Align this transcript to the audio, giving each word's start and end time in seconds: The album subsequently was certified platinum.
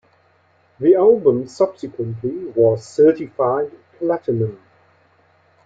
The 0.79 0.95
album 0.95 1.47
subsequently 1.47 2.45
was 2.55 2.83
certified 2.87 3.71
platinum. 3.99 4.59